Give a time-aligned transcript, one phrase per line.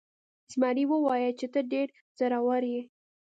[0.51, 2.81] زمري وویل چې ته ډیر زړور یې.